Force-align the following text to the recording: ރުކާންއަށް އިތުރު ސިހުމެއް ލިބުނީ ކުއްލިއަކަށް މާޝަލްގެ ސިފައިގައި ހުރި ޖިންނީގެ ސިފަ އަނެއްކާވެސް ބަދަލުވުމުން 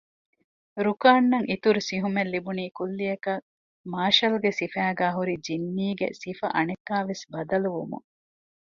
ރުކާންއަށް 0.85 1.49
އިތުރު 1.51 1.81
ސިހުމެއް 1.89 2.31
ލިބުނީ 2.33 2.65
ކުއްލިއަކަށް 2.77 3.45
މާޝަލްގެ 3.93 4.51
ސިފައިގައި 4.59 5.15
ހުރި 5.17 5.35
ޖިންނީގެ 5.45 6.07
ސިފަ 6.21 6.45
އަނެއްކާވެސް 6.55 7.23
ބަދަލުވުމުން 7.31 8.07